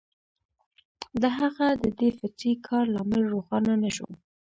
د 1.21 1.23
هغه 1.37 1.67
د 1.83 1.85
دې 1.99 2.09
فطري 2.19 2.53
کار 2.67 2.83
لامل 2.95 3.21
روښانه 3.33 3.73
نه 3.83 3.89
شو 3.95 4.07